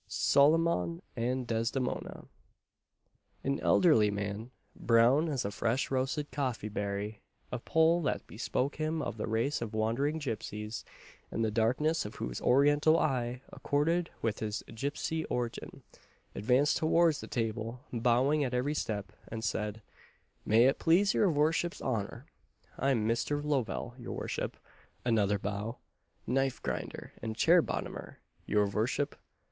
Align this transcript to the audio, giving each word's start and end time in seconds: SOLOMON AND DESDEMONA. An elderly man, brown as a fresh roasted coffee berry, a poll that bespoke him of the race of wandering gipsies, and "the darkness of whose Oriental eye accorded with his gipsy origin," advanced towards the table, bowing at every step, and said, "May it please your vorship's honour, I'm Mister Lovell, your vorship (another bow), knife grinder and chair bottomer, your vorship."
SOLOMON 0.07 1.03
AND 1.15 1.45
DESDEMONA. 1.45 2.25
An 3.43 3.59
elderly 3.59 4.09
man, 4.09 4.49
brown 4.75 5.29
as 5.29 5.45
a 5.45 5.51
fresh 5.51 5.91
roasted 5.91 6.31
coffee 6.31 6.69
berry, 6.69 7.21
a 7.51 7.59
poll 7.59 8.01
that 8.01 8.25
bespoke 8.25 8.77
him 8.77 9.03
of 9.03 9.17
the 9.17 9.27
race 9.27 9.61
of 9.61 9.75
wandering 9.75 10.17
gipsies, 10.17 10.83
and 11.29 11.45
"the 11.45 11.51
darkness 11.51 12.03
of 12.03 12.15
whose 12.15 12.41
Oriental 12.41 12.97
eye 12.97 13.43
accorded 13.53 14.09
with 14.23 14.39
his 14.39 14.63
gipsy 14.73 15.23
origin," 15.25 15.83
advanced 16.33 16.77
towards 16.77 17.21
the 17.21 17.27
table, 17.27 17.81
bowing 17.93 18.43
at 18.43 18.55
every 18.55 18.73
step, 18.73 19.11
and 19.27 19.43
said, 19.43 19.83
"May 20.47 20.65
it 20.65 20.79
please 20.79 21.13
your 21.13 21.29
vorship's 21.31 21.79
honour, 21.79 22.25
I'm 22.75 23.05
Mister 23.05 23.39
Lovell, 23.43 23.93
your 23.99 24.17
vorship 24.17 24.55
(another 25.05 25.37
bow), 25.37 25.77
knife 26.25 26.59
grinder 26.63 27.13
and 27.21 27.35
chair 27.35 27.61
bottomer, 27.61 28.17
your 28.47 28.65
vorship." 28.65 29.13